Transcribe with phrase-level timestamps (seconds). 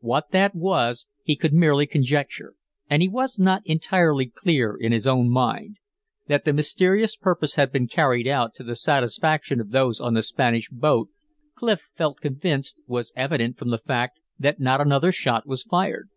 [0.00, 2.54] What that was he could merely conjecture,
[2.90, 5.76] and he was not entirely clear in his own mind.
[6.26, 10.22] That the mysterious purpose had been carried out to the satisfaction of those on the
[10.24, 11.10] Spanish boat,
[11.54, 16.08] Clif felt convinced, was evident from the fact that not another shot was fired.